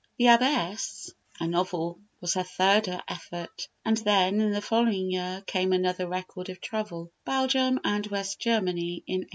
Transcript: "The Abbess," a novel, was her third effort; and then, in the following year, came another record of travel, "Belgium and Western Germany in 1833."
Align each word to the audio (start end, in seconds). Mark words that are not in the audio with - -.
"The 0.17 0.29
Abbess," 0.29 1.11
a 1.39 1.45
novel, 1.47 1.99
was 2.21 2.33
her 2.33 2.41
third 2.41 2.87
effort; 3.07 3.67
and 3.85 3.97
then, 3.97 4.41
in 4.41 4.49
the 4.49 4.59
following 4.59 5.11
year, 5.11 5.43
came 5.45 5.71
another 5.73 6.07
record 6.07 6.49
of 6.49 6.59
travel, 6.59 7.11
"Belgium 7.23 7.79
and 7.83 8.07
Western 8.07 8.39
Germany 8.41 9.03
in 9.05 9.19
1833." 9.27 9.29